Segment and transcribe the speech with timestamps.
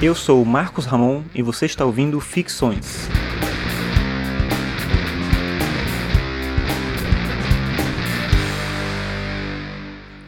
[0.00, 3.08] Eu sou Marcos Ramon e você está ouvindo Ficções.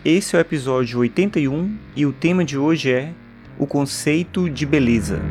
[0.04, 3.12] Esse é o episódio 81 e o tema de hoje é
[3.56, 5.22] o conceito de beleza.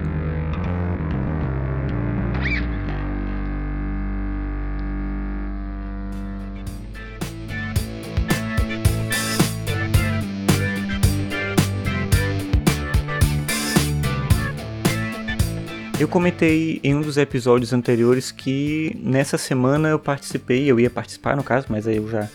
[15.99, 21.35] Eu comentei em um dos episódios anteriores que nessa semana eu participei, eu ia participar
[21.35, 22.29] no caso, mas aí eu já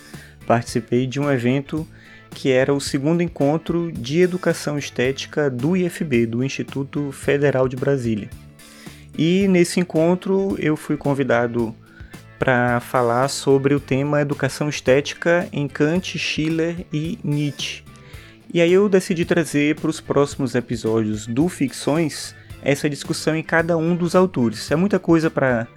[0.47, 1.89] participei de um evento
[2.29, 8.29] que era o segundo encontro de educação estética do IFB, do Instituto Federal de Brasília.
[9.17, 11.75] E nesse encontro eu fui convidado
[12.39, 17.83] para falar sobre o tema educação estética em Kant, Schiller e Nietzsche.
[18.53, 22.35] E aí eu decidi trazer para os próximos episódios do Ficções
[22.65, 24.71] essa discussão em cada um dos autores.
[24.71, 25.69] É muita coisa para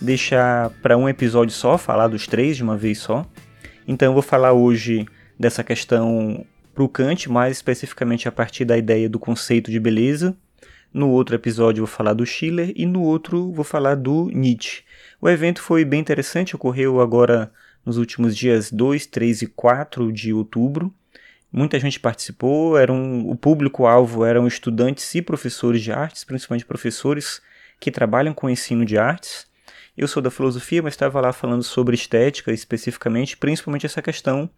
[0.00, 3.24] deixar para um episódio só, falar dos três de uma vez só.
[3.86, 5.06] Então eu vou falar hoje
[5.38, 10.36] dessa questão para o Kant, mais especificamente a partir da ideia do conceito de beleza.
[10.92, 14.82] No outro episódio vou falar do Schiller e no outro vou falar do Nietzsche.
[15.20, 17.52] O evento foi bem interessante, ocorreu agora
[17.84, 20.92] nos últimos dias 2, 3 e 4 de outubro.
[21.52, 27.42] Muita gente participou, era um, o público-alvo eram estudantes e professores de artes, principalmente professores
[27.78, 29.46] que trabalham com ensino de artes.
[29.94, 34.48] Eu sou da filosofia, mas estava lá falando sobre estética especificamente, principalmente essa questão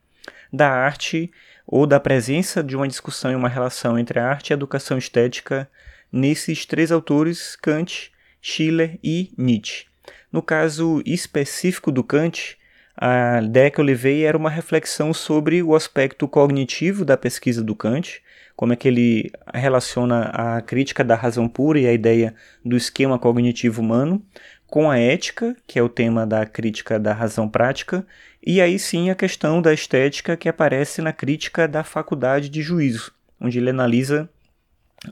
[0.52, 1.32] da arte
[1.66, 4.96] ou da presença de uma discussão e uma relação entre a arte e a educação
[4.96, 5.68] estética
[6.12, 9.86] nesses três autores, Kant, Schiller e Nietzsche.
[10.30, 12.56] No caso específico do Kant,
[12.96, 17.74] a ideia que eu levei era uma reflexão sobre o aspecto cognitivo da pesquisa do
[17.74, 18.22] Kant,
[18.56, 23.18] como é que ele relaciona a crítica da razão pura e a ideia do esquema
[23.18, 24.24] cognitivo humano
[24.66, 28.06] com a ética, que é o tema da crítica da razão prática,
[28.44, 33.12] e aí sim a questão da estética que aparece na crítica da faculdade de juízo,
[33.40, 34.28] onde ele analisa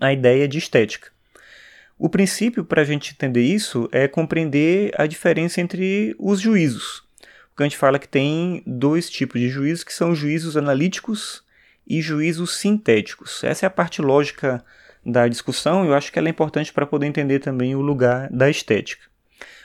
[0.00, 1.10] a ideia de estética.
[1.98, 7.04] O princípio para a gente entender isso é compreender a diferença entre os juízos.
[7.54, 11.42] Kant fala que tem dois tipos de juízos, que são juízos analíticos
[11.86, 13.44] e juízos sintéticos.
[13.44, 14.64] Essa é a parte lógica
[15.04, 18.30] da discussão e eu acho que ela é importante para poder entender também o lugar
[18.30, 19.06] da estética.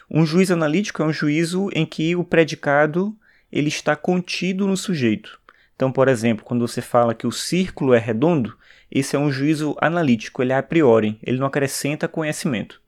[0.10, 3.16] Um juízo analítico é um juízo em que o predicado
[3.52, 5.40] ele está contido no sujeito.
[5.76, 8.58] Então, por exemplo, quando você fala que o círculo é redondo,
[8.90, 12.82] esse é um juízo analítico, ele é a priori, ele não acrescenta conhecimento.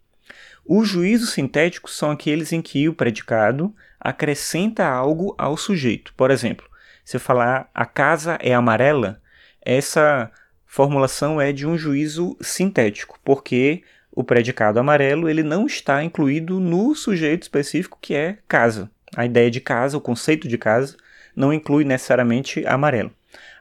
[0.71, 6.13] Os juízos sintéticos são aqueles em que o predicado acrescenta algo ao sujeito.
[6.15, 6.69] Por exemplo,
[7.03, 9.19] se eu falar a casa é amarela,
[9.63, 10.29] essa
[10.67, 13.81] formulação é de um juízo sintético, porque
[14.11, 18.91] o predicado amarelo ele não está incluído no sujeito específico que é casa.
[19.15, 20.95] A ideia de casa, o conceito de casa,
[21.35, 23.11] não inclui necessariamente amarelo.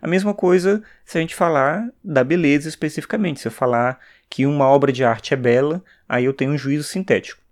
[0.00, 3.40] A mesma coisa se a gente falar da beleza especificamente.
[3.40, 3.98] Se eu falar
[4.30, 7.42] que uma obra de arte é bela, aí eu tenho um juízo sintético.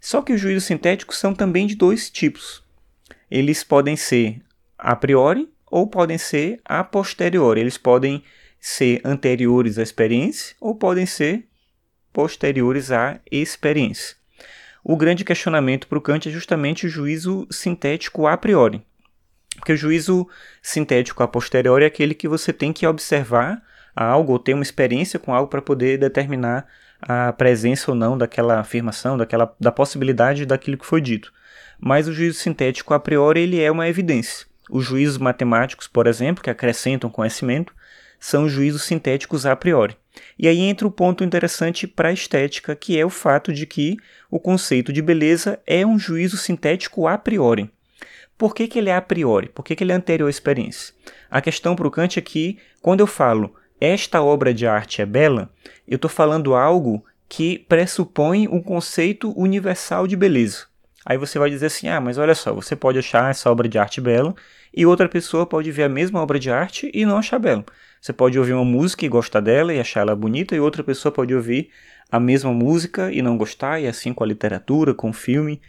[0.00, 2.62] Só que os juízos sintéticos são também de dois tipos.
[3.30, 4.40] Eles podem ser
[4.78, 7.60] a priori ou podem ser a posteriori.
[7.60, 8.22] Eles podem
[8.60, 11.46] ser anteriores à experiência ou podem ser
[12.12, 14.16] posteriores à experiência.
[14.82, 18.82] O grande questionamento para o Kant é justamente o juízo sintético a priori.
[19.58, 20.28] Porque o juízo
[20.62, 23.62] sintético a posteriori é aquele que você tem que observar
[23.94, 26.66] algo ou ter uma experiência com algo para poder determinar
[27.00, 31.32] a presença ou não daquela afirmação, daquela, da possibilidade daquilo que foi dito.
[31.80, 34.46] Mas o juízo sintético a priori ele é uma evidência.
[34.70, 37.72] Os juízos matemáticos, por exemplo, que acrescentam conhecimento,
[38.20, 39.96] são juízos sintéticos a priori.
[40.38, 43.96] E aí entra o ponto interessante para a estética, que é o fato de que
[44.30, 47.70] o conceito de beleza é um juízo sintético a priori.
[48.38, 49.48] Por que, que ele é a priori?
[49.48, 50.94] Por que, que ele é anterior à experiência?
[51.28, 55.06] A questão para o Kant é que, quando eu falo esta obra de arte é
[55.06, 55.50] bela,
[55.86, 60.66] eu estou falando algo que pressupõe um conceito universal de beleza.
[61.04, 63.76] Aí você vai dizer assim: ah, mas olha só, você pode achar essa obra de
[63.76, 64.32] arte bela
[64.72, 67.64] e outra pessoa pode ver a mesma obra de arte e não achar bela.
[68.00, 71.10] Você pode ouvir uma música e gostar dela e achar ela bonita, e outra pessoa
[71.10, 71.70] pode ouvir
[72.10, 75.60] a mesma música e não gostar, e assim com a literatura, com o filme,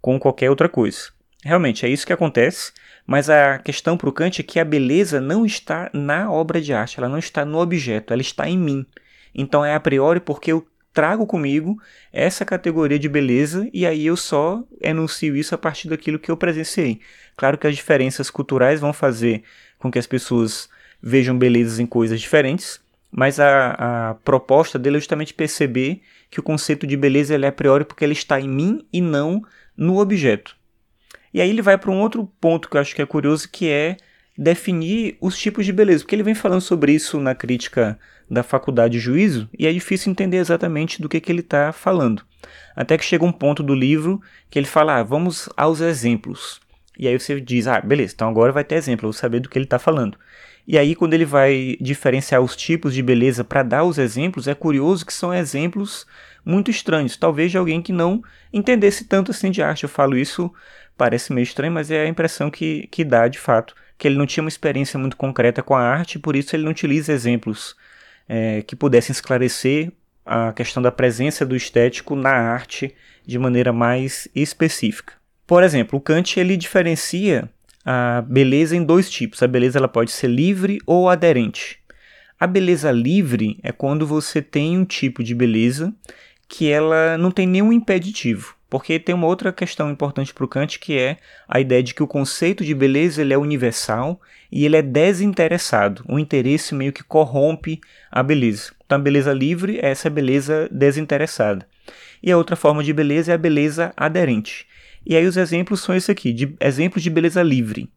[0.00, 1.12] com qualquer outra coisa.
[1.44, 2.72] Realmente é isso que acontece,
[3.06, 6.72] mas a questão para o Kant é que a beleza não está na obra de
[6.72, 8.86] arte, ela não está no objeto, ela está em mim.
[9.34, 11.76] Então é a priori porque eu trago comigo
[12.10, 16.36] essa categoria de beleza e aí eu só enuncio isso a partir daquilo que eu
[16.36, 17.00] presenciei.
[17.36, 19.42] Claro que as diferenças culturais vão fazer
[19.78, 20.70] com que as pessoas
[21.02, 22.80] vejam belezas em coisas diferentes,
[23.10, 26.00] mas a, a proposta dele é justamente perceber
[26.30, 29.02] que o conceito de beleza ele é a priori porque ele está em mim e
[29.02, 29.42] não
[29.76, 30.56] no objeto.
[31.34, 33.68] E aí ele vai para um outro ponto que eu acho que é curioso, que
[33.68, 33.96] é
[34.38, 37.98] definir os tipos de beleza, porque ele vem falando sobre isso na crítica
[38.30, 42.22] da faculdade de juízo e é difícil entender exatamente do que, que ele está falando.
[42.74, 46.60] Até que chega um ponto do livro que ele fala: ah, vamos aos exemplos.
[46.96, 49.48] E aí você diz: ah, beleza, então agora vai ter exemplo, eu vou saber do
[49.48, 50.16] que ele está falando.
[50.66, 54.54] E aí, quando ele vai diferenciar os tipos de beleza para dar os exemplos, é
[54.54, 56.06] curioso que são exemplos
[56.44, 57.18] muito estranhos.
[57.18, 59.82] Talvez de alguém que não entendesse tanto assim de arte.
[59.82, 60.50] Eu falo isso,
[60.96, 63.74] parece meio estranho, mas é a impressão que, que dá de fato.
[63.96, 66.70] Que ele não tinha uma experiência muito concreta com a arte, por isso ele não
[66.70, 67.76] utiliza exemplos
[68.28, 69.92] é, que pudessem esclarecer
[70.24, 72.94] a questão da presença do estético na arte
[73.26, 75.14] de maneira mais específica.
[75.46, 77.48] Por exemplo, o Kant ele diferencia
[77.84, 79.42] a beleza em dois tipos.
[79.42, 81.78] A beleza ela pode ser livre ou aderente.
[82.40, 85.92] A beleza livre é quando você tem um tipo de beleza
[86.48, 88.54] que ela não tem nenhum impeditivo.
[88.68, 92.02] Porque tem uma outra questão importante para o Kant que é a ideia de que
[92.02, 94.20] o conceito de beleza ele é universal
[94.50, 96.04] e ele é desinteressado.
[96.08, 97.80] O interesse meio que corrompe
[98.10, 98.72] a beleza.
[98.84, 101.66] Então a beleza livre é essa beleza desinteressada.
[102.22, 104.66] E a outra forma de beleza é a beleza aderente.
[105.06, 107.88] E aí os exemplos são esse aqui, de exemplos de beleza livre.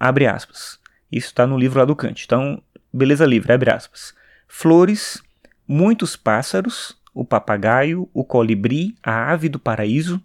[0.00, 0.78] Abre aspas.
[1.10, 2.24] Isso está no livro lá do Kant.
[2.24, 2.60] Então,
[2.92, 4.14] beleza livre, abre aspas.
[4.48, 5.22] Flores,
[5.68, 10.22] muitos pássaros, o papagaio, o colibri, a ave do paraíso,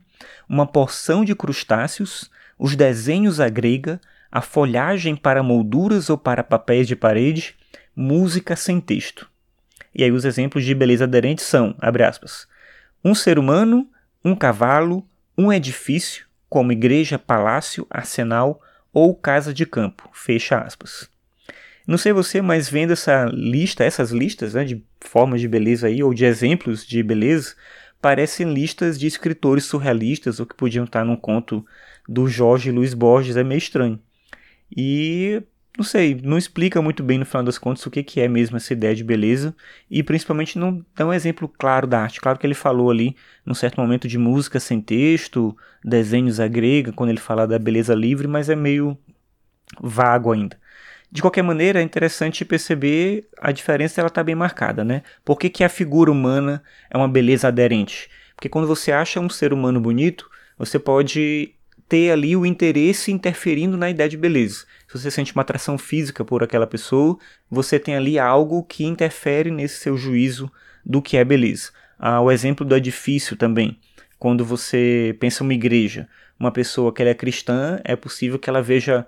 [0.47, 3.99] uma porção de crustáceos, os desenhos à grega,
[4.31, 7.55] a folhagem para molduras ou para papéis de parede,
[7.95, 9.29] música sem texto.
[9.93, 12.47] E aí os exemplos de beleza aderente são, abre aspas,
[13.03, 13.89] um ser humano,
[14.23, 15.07] um cavalo,
[15.37, 18.61] um edifício, como igreja, palácio, arsenal
[18.93, 20.09] ou casa de campo.
[20.13, 21.09] Fecha aspas.
[21.85, 26.03] Não sei você, mas vendo essa lista, essas listas né, de formas de beleza aí,
[26.03, 27.55] ou de exemplos de beleza,
[28.01, 31.65] parecem listas de escritores surrealistas ou que podiam estar num conto
[32.07, 33.99] do Jorge Luiz Borges, é meio estranho.
[34.75, 35.41] E
[35.77, 38.57] não sei, não explica muito bem no final das contas o que, que é mesmo
[38.57, 39.55] essa ideia de beleza
[39.89, 42.19] e principalmente não dá um exemplo claro da arte.
[42.19, 43.15] Claro que ele falou ali,
[43.45, 47.93] num certo momento, de música sem texto, desenhos à grega, quando ele fala da beleza
[47.93, 48.97] livre, mas é meio
[49.79, 50.57] vago ainda.
[51.11, 55.03] De qualquer maneira, é interessante perceber a diferença, ela está bem marcada, né?
[55.23, 58.09] Por que, que a figura humana é uma beleza aderente?
[58.35, 61.53] Porque quando você acha um ser humano bonito, você pode
[61.87, 64.65] ter ali o interesse interferindo na ideia de beleza.
[64.87, 67.17] Se você sente uma atração física por aquela pessoa,
[67.49, 70.51] você tem ali algo que interfere nesse seu juízo
[70.85, 71.71] do que é beleza.
[71.97, 73.79] Ah, o exemplo do edifício também.
[74.19, 76.07] Quando você pensa uma igreja,
[76.39, 79.07] uma pessoa que é cristã, é possível que ela veja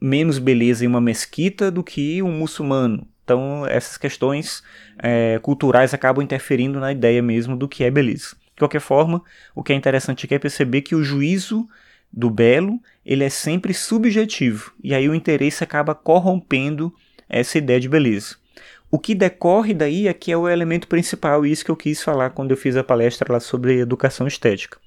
[0.00, 3.06] menos beleza em uma mesquita do que um muçulmano.
[3.24, 4.62] Então, essas questões
[4.98, 8.36] é, culturais acabam interferindo na ideia mesmo do que é beleza.
[8.54, 9.22] De qualquer forma,
[9.54, 11.68] o que é interessante aqui é perceber que o juízo
[12.12, 16.92] do belo, ele é sempre subjetivo, e aí o interesse acaba corrompendo
[17.28, 18.36] essa ideia de beleza.
[18.90, 22.02] O que decorre daí é que é o elemento principal, e isso que eu quis
[22.02, 24.78] falar quando eu fiz a palestra lá sobre educação estética.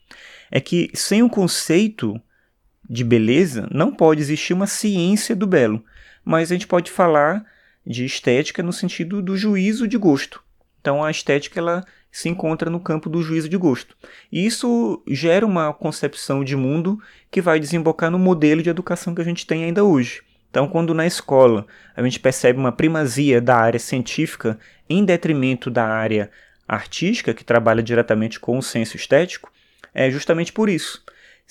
[0.50, 2.20] É que sem o conceito
[2.90, 5.84] de beleza, não pode existir uma ciência do belo,
[6.24, 7.46] mas a gente pode falar
[7.86, 10.44] de estética no sentido do juízo de gosto.
[10.80, 13.96] Então a estética ela se encontra no campo do juízo de gosto.
[14.32, 19.22] E isso gera uma concepção de mundo que vai desembocar no modelo de educação que
[19.22, 20.22] a gente tem ainda hoje.
[20.50, 24.60] Então, quando na escola a gente percebe uma primazia da área científica
[24.90, 26.30] em detrimento da área
[26.68, 29.50] artística, que trabalha diretamente com o senso estético,
[29.94, 31.04] é justamente por isso.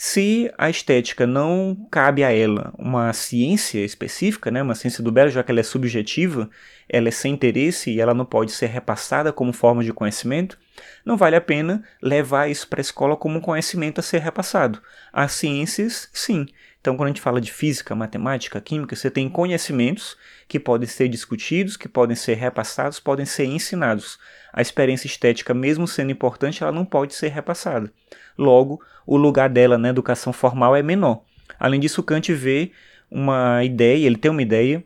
[0.03, 5.29] Se a estética não cabe a ela uma ciência específica, né, uma ciência do belo,
[5.29, 6.49] já que ela é subjetiva,
[6.89, 10.59] ela é sem interesse e ela não pode ser repassada como forma de conhecimento,
[11.05, 14.81] não vale a pena levar isso para a escola como um conhecimento a ser repassado.
[15.13, 16.47] As ciências, sim.
[16.81, 20.17] Então, quando a gente fala de física, matemática, química, você tem conhecimentos
[20.49, 24.19] que podem ser discutidos, que podem ser repassados, podem ser ensinados.
[24.53, 27.93] A experiência estética, mesmo sendo importante, ela não pode ser repassada.
[28.37, 31.23] Logo, o lugar dela na educação formal é menor.
[31.59, 32.73] Além disso, Kant vê
[33.11, 34.83] uma ideia, ele tem uma ideia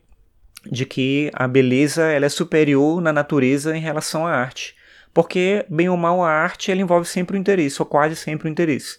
[0.69, 4.75] de que a beleza ela é superior na natureza em relação à arte.
[5.15, 8.51] Porque, bem ou mal, a arte ela envolve sempre o interesse, ou quase sempre o
[8.51, 8.99] interesse.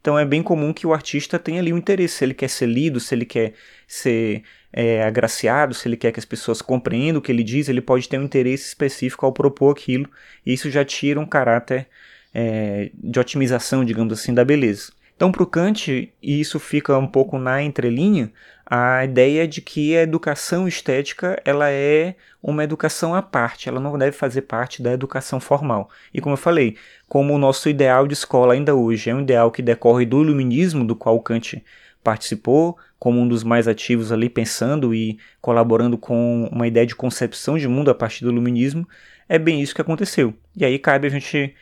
[0.00, 2.66] Então é bem comum que o artista tenha ali um interesse, se ele quer ser
[2.66, 3.54] lido, se ele quer
[3.88, 7.80] ser é, agraciado, se ele quer que as pessoas compreendam o que ele diz, ele
[7.80, 10.08] pode ter um interesse específico ao propor aquilo,
[10.44, 11.88] e isso já tira um caráter
[12.32, 14.92] é, de otimização, digamos assim, da beleza.
[15.16, 18.30] Então, para o Kant, e isso fica um pouco na entrelinha,
[18.68, 23.96] a ideia de que a educação estética ela é uma educação à parte, ela não
[23.96, 25.88] deve fazer parte da educação formal.
[26.12, 26.76] E como eu falei,
[27.08, 30.84] como o nosso ideal de escola ainda hoje é um ideal que decorre do iluminismo,
[30.84, 31.62] do qual Kant
[32.02, 37.56] participou, como um dos mais ativos ali, pensando e colaborando com uma ideia de concepção
[37.56, 38.88] de mundo a partir do iluminismo,
[39.28, 40.34] é bem isso que aconteceu.
[40.56, 41.54] E aí cabe a gente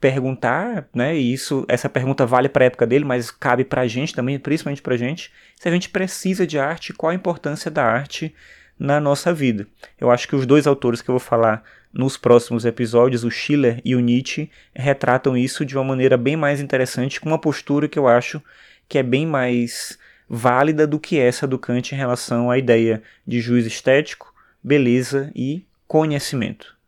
[0.00, 1.16] perguntar, né?
[1.16, 4.38] E isso, essa pergunta vale para a época dele, mas cabe para a gente também,
[4.38, 8.34] principalmente para a gente, se a gente precisa de arte, qual a importância da arte
[8.78, 9.66] na nossa vida.
[10.00, 13.80] Eu acho que os dois autores que eu vou falar nos próximos episódios, o Schiller
[13.84, 17.98] e o Nietzsche, retratam isso de uma maneira bem mais interessante, com uma postura que
[17.98, 18.40] eu acho
[18.88, 23.40] que é bem mais válida do que essa do Kant em relação à ideia de
[23.40, 26.79] juiz estético, beleza e conhecimento.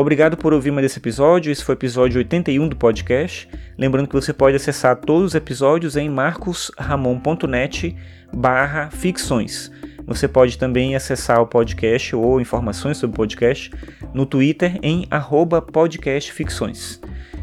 [0.00, 1.52] Obrigado por ouvir mais esse episódio.
[1.52, 3.46] Esse foi o episódio 81 do podcast.
[3.76, 7.94] Lembrando que você pode acessar todos os episódios em marcosramon.net
[8.32, 9.70] barra ficções.
[10.06, 13.70] Você pode também acessar o podcast ou informações sobre o podcast
[14.14, 15.06] no Twitter em
[15.70, 16.98] podcastficções.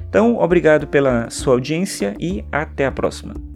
[0.09, 3.46] Então, obrigado pela sua audiência e até a próxima.